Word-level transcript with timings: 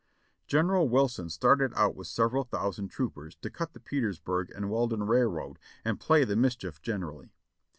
General 0.47 0.89
Wilson 0.89 1.29
started 1.29 1.73
out 1.75 1.95
with 1.95 2.07
several 2.07 2.43
thousand 2.43 2.87
troopers 2.87 3.35
to 3.35 3.51
cut 3.51 3.73
the 3.73 3.79
Petersburg 3.79 4.49
and 4.55 4.71
Welden 4.71 5.03
Railroad 5.03 5.59
and 5.85 5.99
play 5.99 6.23
the 6.23 6.35
mischief 6.35 6.81
generally. 6.81 7.29